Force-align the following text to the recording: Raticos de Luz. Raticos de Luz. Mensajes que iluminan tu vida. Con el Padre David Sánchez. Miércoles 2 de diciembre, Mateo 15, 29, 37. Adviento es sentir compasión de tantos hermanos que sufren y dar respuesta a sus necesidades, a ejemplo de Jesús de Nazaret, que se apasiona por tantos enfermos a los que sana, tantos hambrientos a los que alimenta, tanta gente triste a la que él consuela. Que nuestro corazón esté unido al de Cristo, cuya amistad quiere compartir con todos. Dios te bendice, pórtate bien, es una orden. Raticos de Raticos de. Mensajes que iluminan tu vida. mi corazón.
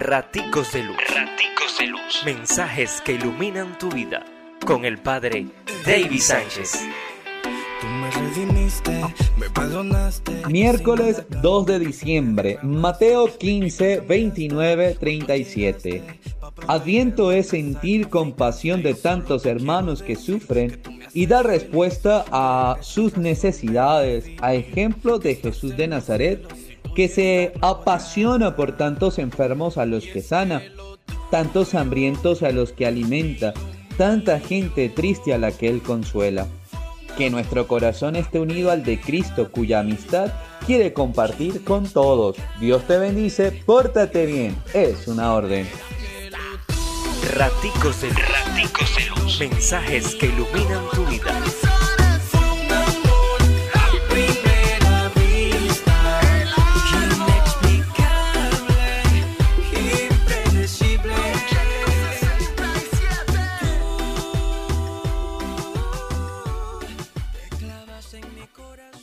Raticos 0.00 0.72
de 0.72 0.84
Luz. 0.84 0.96
Raticos 1.12 1.76
de 1.80 1.86
Luz. 1.88 2.22
Mensajes 2.24 3.00
que 3.04 3.14
iluminan 3.14 3.76
tu 3.78 3.90
vida. 3.90 4.24
Con 4.64 4.84
el 4.84 4.98
Padre 4.98 5.46
David 5.84 6.20
Sánchez. 6.20 6.86
Miércoles 10.48 11.24
2 11.42 11.66
de 11.66 11.78
diciembre, 11.80 12.58
Mateo 12.62 13.36
15, 13.38 14.00
29, 14.00 14.96
37. 15.00 16.04
Adviento 16.68 17.32
es 17.32 17.48
sentir 17.48 18.08
compasión 18.08 18.84
de 18.84 18.94
tantos 18.94 19.46
hermanos 19.46 20.04
que 20.04 20.14
sufren 20.14 20.80
y 21.12 21.26
dar 21.26 21.44
respuesta 21.44 22.24
a 22.30 22.76
sus 22.82 23.16
necesidades, 23.16 24.30
a 24.42 24.54
ejemplo 24.54 25.18
de 25.18 25.34
Jesús 25.34 25.76
de 25.76 25.88
Nazaret, 25.88 26.46
que 26.98 27.06
se 27.06 27.52
apasiona 27.60 28.56
por 28.56 28.76
tantos 28.76 29.20
enfermos 29.20 29.78
a 29.78 29.86
los 29.86 30.04
que 30.04 30.20
sana, 30.20 30.64
tantos 31.30 31.76
hambrientos 31.76 32.42
a 32.42 32.50
los 32.50 32.72
que 32.72 32.86
alimenta, 32.86 33.54
tanta 33.96 34.40
gente 34.40 34.88
triste 34.88 35.32
a 35.32 35.38
la 35.38 35.52
que 35.52 35.68
él 35.68 35.80
consuela. 35.80 36.48
Que 37.16 37.30
nuestro 37.30 37.68
corazón 37.68 38.16
esté 38.16 38.40
unido 38.40 38.72
al 38.72 38.82
de 38.82 39.00
Cristo, 39.00 39.52
cuya 39.52 39.78
amistad 39.78 40.32
quiere 40.66 40.92
compartir 40.92 41.62
con 41.62 41.88
todos. 41.88 42.36
Dios 42.58 42.82
te 42.88 42.98
bendice, 42.98 43.52
pórtate 43.52 44.26
bien, 44.26 44.56
es 44.74 45.06
una 45.06 45.34
orden. 45.34 45.68
Raticos 47.36 48.00
de 48.00 48.08
Raticos 48.10 48.96
de. 48.96 49.44
Mensajes 49.46 50.16
que 50.16 50.26
iluminan 50.26 50.82
tu 50.92 51.06
vida. 51.06 51.67
mi 68.38 68.46
corazón. 68.48 68.97